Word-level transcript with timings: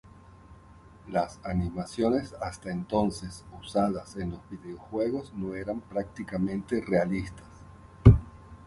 Las 1.09 1.39
animaciones 1.43 2.33
hasta 2.41 2.71
entonces 2.71 3.45
usadas 3.61 4.15
en 4.15 4.31
los 4.31 4.39
videojuegos 4.49 5.31
no 5.35 5.53
eran 5.53 5.79
prácticamente 5.79 6.81
realistas. 6.81 7.45